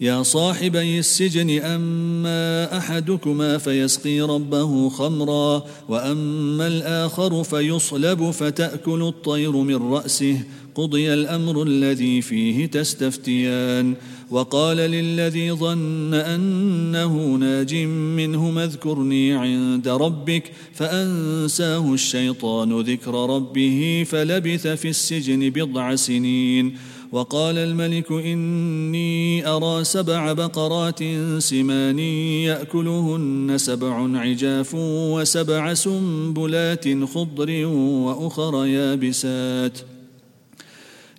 يا 0.00 0.22
صاحبي 0.22 0.98
السجن 0.98 1.50
أما 1.62 2.78
أحدكما 2.78 3.58
فيسقي 3.58 4.20
ربه 4.20 4.88
خمرا 4.88 5.64
وأما 5.88 6.66
الآخر 6.66 7.44
فيصلب 7.44 8.30
فتأكل 8.30 9.02
الطير 9.02 9.52
من 9.52 9.76
رأسه 9.76 10.40
قضي 10.74 11.14
الأمر 11.14 11.62
الذي 11.62 12.22
فيه 12.22 12.66
تستفتيان. 12.66 13.94
وقال 14.30 14.76
للذي 14.76 15.52
ظن 15.52 16.14
أنه 16.14 17.34
ناج 17.34 17.74
منهما 18.16 18.64
اذكرني 18.64 19.32
عند 19.32 19.88
ربك 19.88 20.52
فأنساه 20.74 21.94
الشيطان 21.94 22.80
ذكر 22.80 23.34
ربه 23.36 24.06
فلبث 24.08 24.66
في 24.66 24.88
السجن 24.88 25.50
بضع 25.50 25.94
سنين. 25.94 26.76
وقال 27.12 27.58
الملك 27.58 28.12
إني 28.12 29.46
أرى 29.46 29.84
سبع 29.84 30.32
بقرات 30.32 30.98
سمان 31.38 31.98
يأكلهن 31.98 33.54
سبع 33.56 34.18
عجاف 34.18 34.74
وسبع 34.74 35.74
سنبلات 35.74 37.04
خضر 37.04 37.66
وأخر 37.66 38.66
يابسات. 38.66 39.78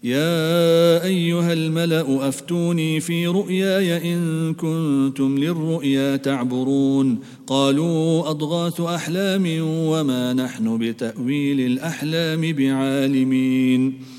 يا 0.03 1.03
أيها 1.03 1.53
الملأ 1.53 2.29
أفتوني 2.29 2.99
في 2.99 3.27
رؤياي 3.27 4.13
إن 4.13 4.53
كنتم 4.53 5.37
للرؤيا 5.37 6.15
تعبرون. 6.15 7.19
قالوا 7.47 8.29
أضغاث 8.29 8.81
أحلام 8.81 9.45
وما 9.61 10.33
نحن 10.33 10.77
بتأويل 10.77 11.59
الأحلام 11.59 12.53
بعالمين. 12.53 14.18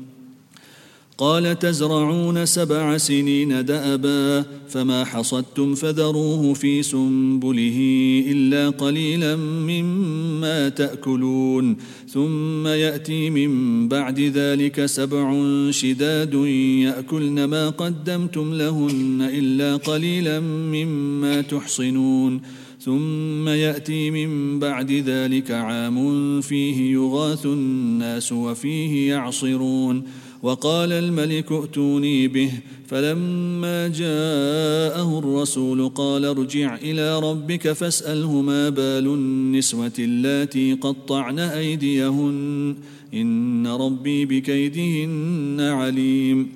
قال 1.21 1.59
تزرعون 1.59 2.45
سبع 2.45 2.97
سنين 2.97 3.65
دأبا 3.65 4.45
فما 4.69 5.05
حصدتم 5.05 5.75
فذروه 5.75 6.53
في 6.53 6.83
سنبله 6.83 7.79
إلا 8.27 8.69
قليلا 8.69 9.35
مما 9.35 10.69
تأكلون 10.69 11.77
ثم 12.09 12.67
يأتي 12.67 13.29
من 13.29 13.87
بعد 13.87 14.19
ذلك 14.19 14.85
سبع 14.85 15.33
شداد 15.71 16.33
يأكلن 16.33 17.43
ما 17.43 17.69
قدمتم 17.69 18.53
لهن 18.53 19.29
إلا 19.33 19.75
قليلا 19.75 20.39
مما 20.39 21.41
تحصنون 21.41 22.41
ثم 22.79 23.47
يأتي 23.47 24.11
من 24.11 24.59
بعد 24.59 24.91
ذلك 24.91 25.51
عام 25.51 26.41
فيه 26.41 26.93
يغاث 26.93 27.45
الناس 27.45 28.31
وفيه 28.31 29.09
يعصرون 29.09 30.03
وقال 30.43 30.91
الملك 30.91 31.51
ائتوني 31.51 32.27
به. 32.27 32.51
فلما 32.87 33.87
جاءه 33.87 35.19
الرسول 35.19 35.89
قال 35.89 36.25
ارجع 36.25 36.75
إلى 36.75 37.19
ربك 37.19 37.71
فاسأله 37.71 38.41
ما 38.41 38.69
بال 38.69 39.07
النسوة 39.07 39.91
اللاتي 39.99 40.73
قطعن 40.73 41.39
أيديهن. 41.39 42.75
إن 43.13 43.67
ربي 43.67 44.25
بكيدهن 44.25 45.57
عليم. 45.59 46.49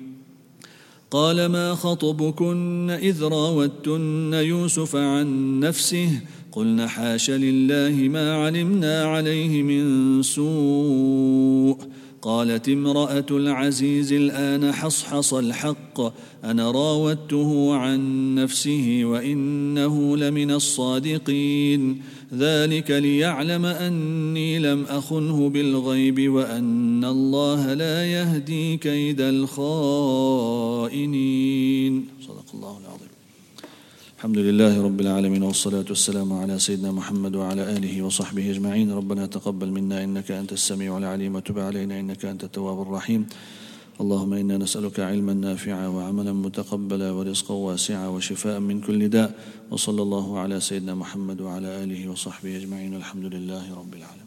قال 1.10 1.46
ما 1.46 1.74
خطبكن 1.74 2.90
إذ 2.90 3.22
راوتن 3.22 4.30
يوسف 4.34 4.96
عن 4.96 5.60
نفسه؟ 5.60 6.20
قلن 6.52 6.86
حاش 6.86 7.30
لله 7.30 8.08
ما 8.08 8.34
علمنا 8.34 9.02
عليه 9.04 9.62
من 9.62 10.22
سوء. 10.22 11.95
قالت 12.26 12.68
امرأة 12.68 13.26
العزيز 13.30 14.12
الآن 14.12 14.72
حصحص 14.72 15.34
الحق 15.34 16.00
أنا 16.44 16.70
راودته 16.70 17.74
عن 17.74 18.34
نفسه 18.34 19.00
وإنه 19.04 20.16
لمن 20.16 20.50
الصادقين. 20.50 22.02
ذلك 22.34 22.90
ليعلم 22.90 23.66
أني 23.66 24.58
لم 24.58 24.84
أخنه 24.84 25.48
بالغيب 25.48 26.32
وأن 26.32 27.04
الله 27.04 27.74
لا 27.74 28.06
يهدي 28.06 28.76
كيد 28.76 29.20
الخائنين. 29.20 29.64
صدق 32.28 32.54
الله 32.54 32.70
العظيم. 32.70 32.85
الحمد 34.26 34.38
لله 34.38 34.82
رب 34.82 35.00
العالمين 35.00 35.42
والصلاة 35.42 35.86
والسلام 35.88 36.32
على 36.32 36.58
سيدنا 36.58 36.90
محمد 36.90 37.36
وعلى 37.36 37.62
آله 37.76 38.02
وصحبه 38.02 38.50
أجمعين. 38.50 38.90
ربنا 38.90 39.26
تقبل 39.26 39.70
منا 39.70 40.04
إنك 40.04 40.30
أنت 40.30 40.52
السميع 40.52 40.98
العليم 40.98 41.34
وتب 41.34 41.58
علينا 41.58 42.00
إنك 42.00 42.24
أنت 42.24 42.44
التواب 42.44 42.82
الرحيم. 42.82 43.26
اللهم 44.00 44.32
إنا 44.32 44.58
نسألك 44.58 45.00
علما 45.00 45.34
نافعا 45.34 45.86
وعملا 45.86 46.32
متقبلا 46.32 47.10
ورزقا 47.10 47.54
واسعا 47.54 48.06
وشفاء 48.08 48.58
من 48.60 48.80
كل 48.80 49.08
داء. 49.08 49.30
وصلى 49.70 50.02
الله 50.02 50.38
على 50.38 50.60
سيدنا 50.60 50.94
محمد 50.94 51.40
وعلى 51.40 51.84
آله 51.84 52.10
وصحبه 52.10 52.56
أجمعين. 52.56 52.94
الحمد 52.94 53.24
لله 53.34 53.64
رب 53.78 53.94
العالمين. 53.94 54.25